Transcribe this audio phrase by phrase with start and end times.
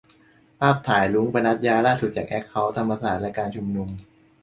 [0.59, 3.89] ภาพถ่าย 'รุ้ง-ปนัสยา' ล่าสุดจากแอคเคาท์ธรรมศาสตร์และการชุมนุม